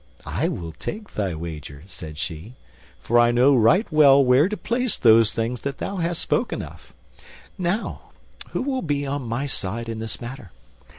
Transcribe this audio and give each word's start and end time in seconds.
"I 0.25 0.47
will 0.47 0.71
take 0.71 1.13
thy 1.13 1.35
wager," 1.35 1.83
said 1.85 2.17
she, 2.17 2.55
"for 2.99 3.19
I 3.19 3.29
know 3.29 3.55
right 3.55 3.85
well 3.91 4.25
where 4.25 4.49
to 4.49 4.57
place 4.57 4.97
those 4.97 5.31
things 5.31 5.61
that 5.61 5.77
thou 5.77 5.97
hast 5.97 6.23
spoken 6.23 6.63
of. 6.63 6.91
Now, 7.55 8.09
who 8.49 8.63
will 8.63 8.81
be 8.81 9.05
on 9.05 9.21
my 9.21 9.45
side 9.45 9.87
in 9.87 9.99
this 9.99 10.19
matter?" 10.19 10.49